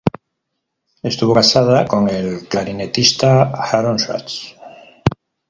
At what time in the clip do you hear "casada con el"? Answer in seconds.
1.35-2.47